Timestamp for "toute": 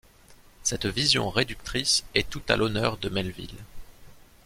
2.27-2.49